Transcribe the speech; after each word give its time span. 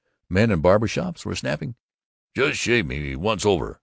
Men 0.29 0.49
in 0.49 0.61
barber 0.61 0.87
shops 0.87 1.27
were 1.27 1.35
snapping, 1.35 1.75
"Jus' 2.35 2.55
shave 2.57 2.87
me 2.87 3.15
once 3.15 3.45
over. 3.45 3.79